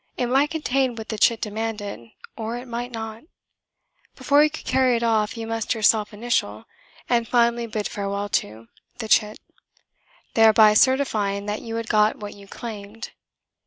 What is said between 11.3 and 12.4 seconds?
that you had got what